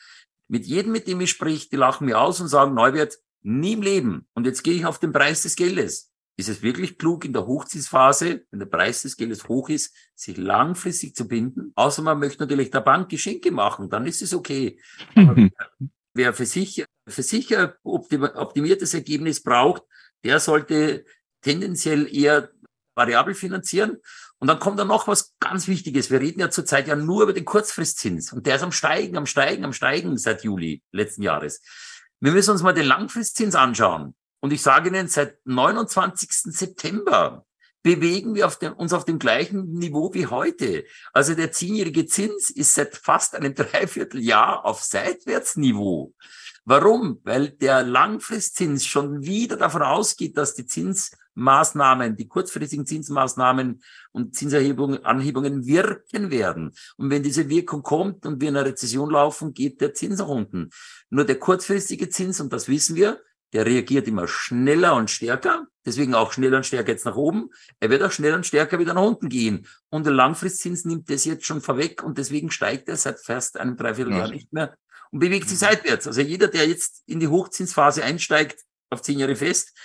[0.47, 3.81] Mit jedem, mit dem ich sprich, die lachen mir aus und sagen, Neuwert, nie im
[3.81, 4.27] Leben.
[4.33, 6.11] Und jetzt gehe ich auf den Preis des Geldes.
[6.39, 10.37] Ist es wirklich klug, in der Hochzinsphase, wenn der Preis des Geldes hoch ist, sich
[10.37, 11.71] langfristig zu binden?
[11.75, 14.79] Außer man möchte natürlich der Bank Geschenke machen, dann ist es okay.
[15.15, 15.35] Aber
[16.13, 19.81] wer für sich, für sich ein optimiertes Ergebnis braucht,
[20.23, 21.05] der sollte
[21.41, 22.51] tendenziell eher
[22.97, 23.97] variabel finanzieren.
[24.39, 26.11] Und dann kommt da noch was ganz Wichtiges.
[26.11, 28.33] Wir reden ja zurzeit ja nur über den Kurzfristzins.
[28.33, 31.61] Und der ist am Steigen, am Steigen, am Steigen seit Juli letzten Jahres.
[32.19, 34.15] Wir müssen uns mal den Langfristzins anschauen.
[34.39, 36.29] Und ich sage Ihnen, seit 29.
[36.31, 37.45] September
[37.83, 40.85] bewegen wir auf dem, uns auf dem gleichen Niveau wie heute.
[41.13, 46.13] Also der zehnjährige Zins ist seit fast einem Dreivierteljahr auf Seitwärtsniveau.
[46.69, 47.21] Warum?
[47.23, 55.05] Weil der Langfristzins schon wieder davon ausgeht, dass die Zinsmaßnahmen, die kurzfristigen Zinsmaßnahmen und Zinserhebungen,
[55.05, 56.73] Anhebungen wirken werden.
[56.97, 60.27] Und wenn diese Wirkung kommt und wir in eine Rezession laufen, geht der Zins nach
[60.27, 60.69] unten.
[61.09, 63.21] Nur der kurzfristige Zins, und das wissen wir,
[63.53, 67.49] der reagiert immer schneller und stärker, deswegen auch schneller und stärker jetzt nach oben.
[67.79, 69.65] Er wird auch schneller und stärker wieder nach unten gehen.
[69.87, 73.77] Und der Langfristzins nimmt das jetzt schon vorweg und deswegen steigt er seit fast einem
[73.77, 74.33] Dreivierteljahr ja.
[74.33, 74.75] nicht mehr
[75.11, 76.07] und bewegt sich seitwärts.
[76.07, 79.77] Also jeder, der jetzt in die Hochzinsphase einsteigt, auf zehn Jahre fest,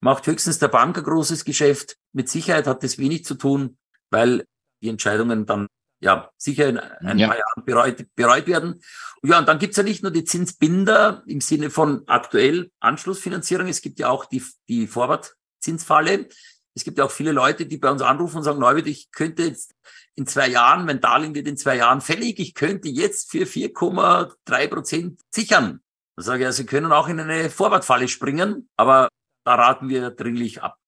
[0.00, 1.96] macht höchstens der Bank ein großes Geschäft.
[2.12, 3.78] Mit Sicherheit hat das wenig zu tun,
[4.10, 4.44] weil
[4.82, 5.66] die Entscheidungen dann
[6.00, 7.28] ja sicher in ein ja.
[7.28, 8.82] paar Jahren bereut, bereut werden.
[9.22, 13.80] Ja, und dann gibt's ja nicht nur die Zinsbinder im Sinne von aktuell Anschlussfinanzierung, es
[13.80, 16.28] gibt ja auch die, die Vorwärtszinsfalle.
[16.76, 19.44] Es gibt ja auch viele Leute, die bei uns anrufen und sagen, Neuwied, ich könnte
[19.44, 19.74] jetzt
[20.16, 24.68] in zwei Jahren, mein Darlehen wird in zwei Jahren fällig, ich könnte jetzt für 4,3
[24.68, 25.80] Prozent sichern.
[26.16, 29.08] Da sage ich, ja, Sie können auch in eine Vorwärtsfalle springen, aber
[29.44, 30.78] da raten wir dringlich ab.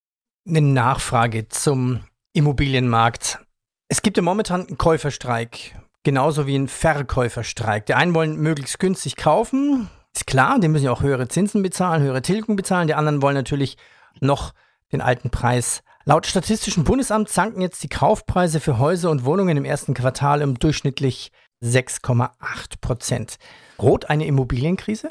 [0.46, 3.40] Eine Nachfrage zum Immobilienmarkt.
[3.88, 7.86] Es gibt ja momentan einen Käuferstreik genauso wie ein Verkäuferstreik.
[7.86, 12.02] Die einen wollen möglichst günstig kaufen, ist klar, die müssen ja auch höhere Zinsen bezahlen,
[12.02, 12.86] höhere Tilgung bezahlen.
[12.86, 13.76] Die anderen wollen natürlich
[14.20, 14.54] noch
[14.92, 15.82] den alten Preis.
[16.08, 20.56] Laut Statistischem Bundesamt sanken jetzt die Kaufpreise für Häuser und Wohnungen im ersten Quartal um
[20.56, 21.32] durchschnittlich
[21.64, 23.38] 6,8 Prozent.
[23.76, 25.10] Droht eine Immobilienkrise?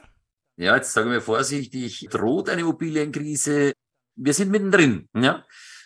[0.56, 3.74] Ja, jetzt sagen wir vorsichtig, droht eine Immobilienkrise.
[4.16, 5.10] Wir sind mittendrin.
[5.14, 5.44] Ja?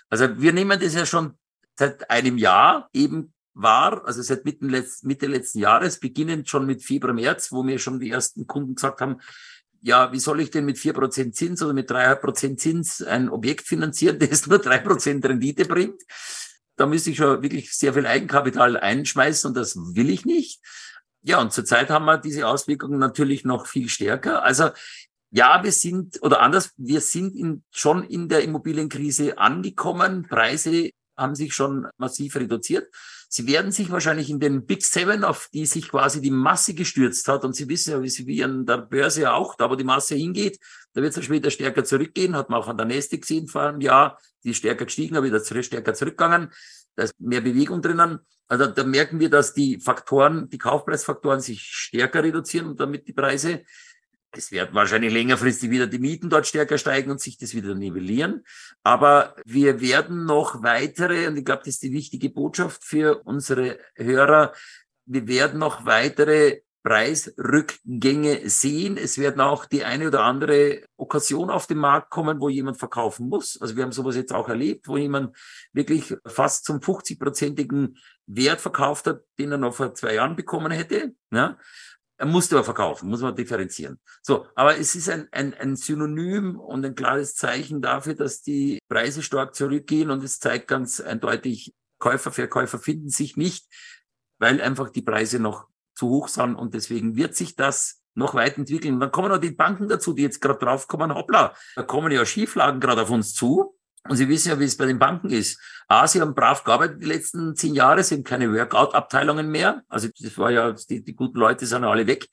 [0.10, 1.34] Also wir nehmen das ja schon
[1.76, 7.52] seit einem Jahr eben war, also seit Mitte letzten Jahres, beginnend schon mit Februar, März,
[7.52, 9.20] wo mir schon die ersten Kunden gesagt haben,
[9.82, 13.30] ja, wie soll ich denn mit vier Prozent Zins oder mit dreieinhalb Prozent Zins ein
[13.30, 16.02] Objekt finanzieren, das nur drei Prozent Rendite bringt?
[16.76, 20.62] Da müsste ich schon wirklich sehr viel Eigenkapital einschmeißen und das will ich nicht.
[21.22, 24.44] Ja, und zurzeit haben wir diese Auswirkungen natürlich noch viel stärker.
[24.44, 24.70] Also
[25.32, 30.28] ja, wir sind, oder anders, wir sind in, schon in der Immobilienkrise angekommen.
[30.28, 32.88] Preise haben sich schon massiv reduziert.
[33.28, 37.28] Sie werden sich wahrscheinlich in den Big Seven, auf die sich quasi die Masse gestürzt
[37.28, 39.84] hat, und Sie wissen ja, wie sie wie an der Börse auch, da wo die
[39.84, 40.60] Masse hingeht,
[40.94, 43.82] da wird es später stärker zurückgehen, hat man auch an der Neste gesehen vor einem
[43.82, 46.52] Jahr, die ist stärker gestiegen, aber wieder stärker zurückgegangen.
[46.96, 48.20] Da ist mehr Bewegung drinnen.
[48.48, 53.14] Also da merken wir, dass die Faktoren, die Kaufpreisfaktoren sich stärker reduzieren und damit die
[53.14, 53.64] Preise
[54.32, 58.46] es wird wahrscheinlich längerfristig wieder die Mieten dort stärker steigen und sich das wieder nivellieren.
[58.84, 63.80] Aber wir werden noch weitere, und ich glaube, das ist die wichtige Botschaft für unsere
[63.96, 64.54] Hörer,
[65.06, 68.98] wir werden noch weitere Preisrückgänge sehen.
[68.98, 73.28] Es werden auch die eine oder andere Okkasion auf den Markt kommen, wo jemand verkaufen
[73.28, 73.60] muss.
[73.60, 75.36] Also wir haben sowas jetzt auch erlebt, wo jemand
[75.74, 81.14] wirklich fast zum 50-prozentigen Wert verkauft hat, den er noch vor zwei Jahren bekommen hätte.
[81.32, 81.58] Ja.
[82.20, 83.98] Er musste aber verkaufen, muss man differenzieren.
[84.22, 88.80] So, aber es ist ein, ein, ein Synonym und ein klares Zeichen dafür, dass die
[88.90, 93.68] Preise stark zurückgehen und es zeigt ganz eindeutig, Käufer, Verkäufer finden sich nicht,
[94.38, 98.58] weil einfach die Preise noch zu hoch sind und deswegen wird sich das noch weit
[98.58, 98.96] entwickeln.
[98.96, 102.26] Und dann kommen noch die Banken dazu, die jetzt gerade draufkommen, hoppla, da kommen ja
[102.26, 103.79] Schieflagen gerade auf uns zu.
[104.08, 105.60] Und Sie wissen ja, wie es bei den Banken ist.
[105.88, 109.84] A, Sie haben brav gearbeitet die letzten zehn Jahre, sind keine Workout-Abteilungen mehr.
[109.88, 112.28] Also das war ja, die, die guten Leute sind ja alle weg.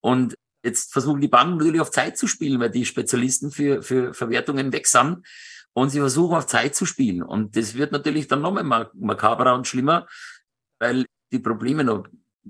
[0.00, 4.12] Und jetzt versuchen die Banken natürlich auf Zeit zu spielen, weil die Spezialisten für, für
[4.12, 5.26] Verwertungen weg sind.
[5.72, 7.22] Und sie versuchen auf Zeit zu spielen.
[7.22, 10.06] Und das wird natürlich dann nochmal makaberer und schlimmer,
[10.78, 12.06] weil die Probleme noch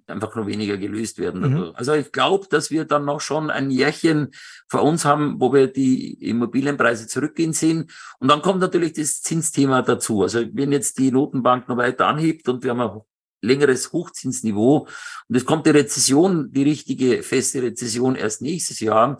[0.06, 1.40] einfach nur weniger gelöst werden.
[1.40, 1.72] Mhm.
[1.74, 4.30] Also ich glaube, dass wir dann noch schon ein Jährchen
[4.68, 7.90] vor uns haben, wo wir die Immobilienpreise zurückgehen sehen.
[8.18, 10.22] Und dann kommt natürlich das Zinsthema dazu.
[10.22, 13.00] Also wenn jetzt die Notenbank noch weiter anhebt und wir haben ein
[13.42, 14.88] längeres Hochzinsniveau
[15.28, 19.18] und es kommt die Rezession, die richtige feste Rezession erst nächstes Jahr,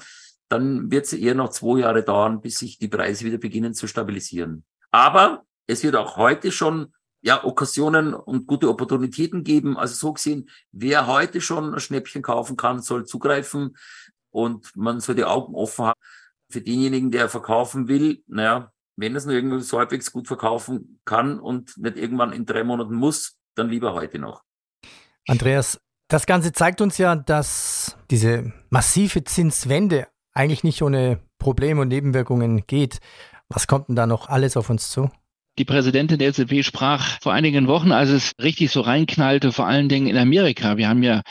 [0.48, 3.86] dann wird es eher noch zwei Jahre dauern, bis sich die Preise wieder beginnen zu
[3.86, 4.64] stabilisieren.
[4.92, 6.92] Aber es wird auch heute schon
[7.26, 9.76] ja, Okkasionen und gute Opportunitäten geben.
[9.76, 13.76] Also so gesehen, wer heute schon ein Schnäppchen kaufen kann, soll zugreifen
[14.30, 16.00] und man soll die Augen offen haben.
[16.48, 21.40] Für denjenigen, der verkaufen will, naja, wenn es nur irgendwie so halbwegs gut verkaufen kann
[21.40, 24.44] und nicht irgendwann in drei Monaten muss, dann lieber heute noch.
[25.26, 31.88] Andreas, das Ganze zeigt uns ja, dass diese massive Zinswende eigentlich nicht ohne Probleme und
[31.88, 33.00] Nebenwirkungen geht.
[33.48, 35.10] Was kommt denn da noch alles auf uns zu?
[35.58, 39.88] Die Präsidentin der EZB sprach vor einigen Wochen, als es richtig so reinknallte, vor allen
[39.88, 40.76] Dingen in Amerika.
[40.76, 41.22] Wir haben ja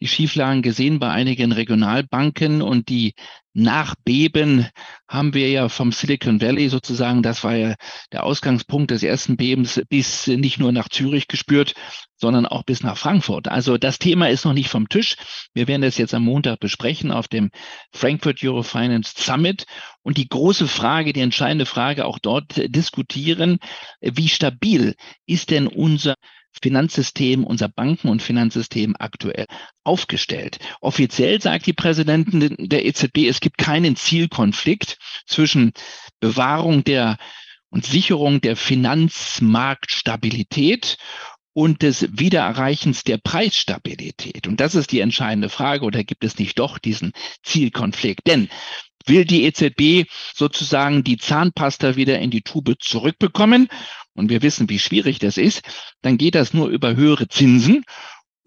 [0.00, 3.14] die Schieflagen gesehen bei einigen Regionalbanken und die
[3.58, 4.68] Nachbeben
[5.08, 7.74] haben wir ja vom Silicon Valley sozusagen, das war ja
[8.12, 11.74] der Ausgangspunkt des ersten Bebens, bis nicht nur nach Zürich gespürt,
[12.14, 13.48] sondern auch bis nach Frankfurt.
[13.48, 15.16] Also das Thema ist noch nicht vom Tisch.
[15.54, 17.50] Wir werden das jetzt am Montag besprechen auf dem
[17.92, 19.64] Frankfurt Eurofinance Summit
[20.02, 23.58] und die große Frage, die entscheidende Frage auch dort diskutieren,
[24.00, 24.94] wie stabil
[25.26, 26.14] ist denn unser
[26.62, 29.46] Finanzsystem, unser Banken- und Finanzsystem aktuell
[29.84, 30.58] aufgestellt.
[30.80, 35.72] Offiziell sagt die Präsidentin der EZB, es gibt keinen Zielkonflikt zwischen
[36.20, 37.16] Bewahrung der
[37.70, 40.96] und Sicherung der Finanzmarktstabilität
[41.52, 44.46] und des Wiedererreichens der Preisstabilität.
[44.46, 48.26] Und das ist die entscheidende Frage, oder gibt es nicht doch diesen Zielkonflikt?
[48.26, 48.48] Denn
[49.06, 53.68] will die EZB sozusagen die Zahnpasta wieder in die Tube zurückbekommen
[54.18, 55.62] und wir wissen, wie schwierig das ist,
[56.02, 57.84] dann geht das nur über höhere Zinsen.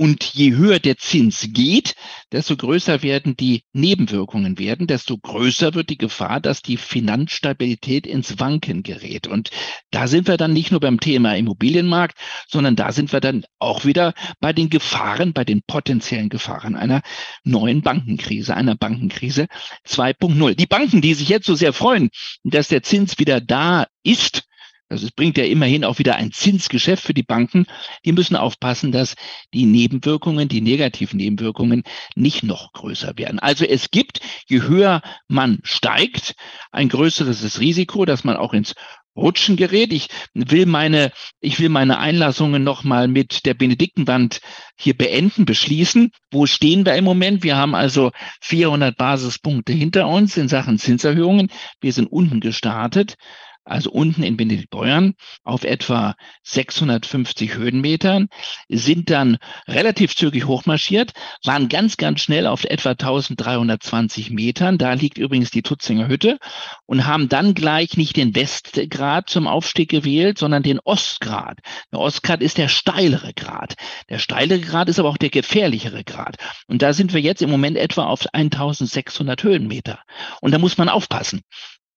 [0.02, 1.94] Und je höher der Zins geht,
[2.32, 8.40] desto größer werden die Nebenwirkungen werden, desto größer wird die Gefahr, dass die Finanzstabilität ins
[8.40, 9.28] Wanken gerät.
[9.28, 9.52] Und
[9.92, 13.86] da sind wir dann nicht nur beim Thema Immobilienmarkt, sondern da sind wir dann auch
[13.86, 17.04] wieder bei den Gefahren, bei den potenziellen Gefahren einer
[17.44, 19.46] neuen Bankenkrise, einer Bankenkrise
[19.88, 20.56] 2.0.
[20.56, 22.10] Die Banken, die sich jetzt so sehr freuen,
[22.44, 24.48] dass der Zins wieder da ist,
[24.92, 27.66] also es bringt ja immerhin auch wieder ein Zinsgeschäft für die Banken.
[28.04, 29.16] Die müssen aufpassen, dass
[29.54, 31.84] die Nebenwirkungen, die negativen Nebenwirkungen
[32.16, 33.40] nicht noch größer werden.
[33.40, 36.36] Also es gibt, je höher man steigt,
[36.72, 38.76] ein größeres Risiko, dass man auch ins
[39.16, 39.94] Rutschen gerät.
[39.94, 44.42] Ich will meine, ich will meine Einlassungen nochmal mit der Benediktenwand
[44.78, 46.12] hier beenden, beschließen.
[46.32, 47.44] Wo stehen wir im Moment?
[47.44, 51.50] Wir haben also 400 Basispunkte hinter uns in Sachen Zinserhöhungen.
[51.80, 53.16] Wir sind unten gestartet
[53.64, 58.28] also unten in Benediktbeuern auf etwa 650 Höhenmetern,
[58.70, 64.78] sind dann relativ zügig hochmarschiert, waren ganz, ganz schnell auf etwa 1320 Metern.
[64.78, 66.38] Da liegt übrigens die Tutzinger Hütte
[66.86, 71.60] und haben dann gleich nicht den Westgrad zum Aufstieg gewählt, sondern den Ostgrad.
[71.92, 73.76] Der Ostgrad ist der steilere Grad.
[74.10, 76.38] Der steilere Grad ist aber auch der gefährlichere Grad.
[76.68, 80.00] Und da sind wir jetzt im Moment etwa auf 1600 Höhenmeter.
[80.42, 81.42] Und da muss man aufpassen.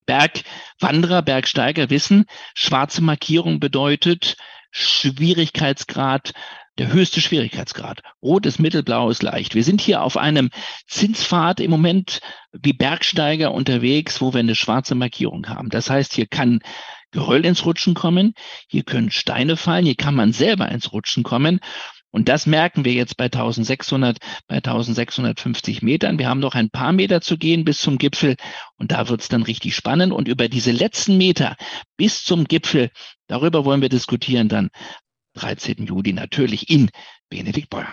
[0.07, 4.37] Bergwanderer, Bergsteiger wissen, schwarze Markierung bedeutet
[4.71, 6.33] Schwierigkeitsgrad
[6.79, 8.03] der höchste Schwierigkeitsgrad.
[8.21, 9.55] Rot ist mittel, blau ist leicht.
[9.55, 10.51] Wir sind hier auf einem
[10.89, 12.21] Zinspfad im Moment
[12.53, 15.69] wie Bergsteiger unterwegs, wo wir eine schwarze Markierung haben.
[15.69, 16.61] Das heißt, hier kann
[17.15, 18.35] Geröll ins Rutschen kommen,
[18.67, 21.61] hier können Steine fallen, hier kann man selber ins Rutschen kommen.
[22.15, 26.17] Und das merken wir jetzt bei 1600, bei 1650 Metern.
[26.17, 28.37] Wir haben noch ein paar Meter zu gehen bis zum Gipfel
[28.77, 30.13] und da wird es dann richtig spannend.
[30.13, 31.57] Und über diese letzten Meter
[31.97, 32.91] bis zum Gipfel,
[33.27, 34.71] darüber wollen wir diskutieren dann
[35.35, 35.87] 13.
[35.87, 36.89] Juli natürlich in
[37.31, 37.93] Benedikt Beuer.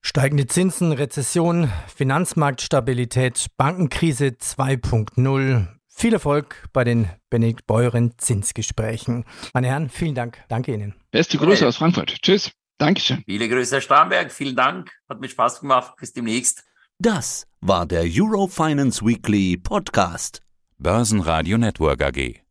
[0.00, 5.68] Steigende Zinsen, Rezession, Finanzmarktstabilität, Bankenkrise 2.0.
[5.88, 9.26] Viel Erfolg bei den Benedikt Beuren Zinsgesprächen.
[9.52, 10.42] Meine Herren, vielen Dank.
[10.48, 10.94] Danke Ihnen.
[11.10, 12.16] Beste Grüße aus Frankfurt.
[12.22, 12.50] Tschüss.
[12.78, 13.22] Dankeschön.
[13.26, 14.32] Viele Grüße, Herr Starnberg.
[14.32, 14.90] Vielen Dank.
[15.08, 15.94] Hat mir Spaß gemacht.
[15.98, 16.64] Bis demnächst.
[16.98, 20.42] Das war der Eurofinance Weekly Podcast.
[20.78, 22.47] Börsenradio Network AG.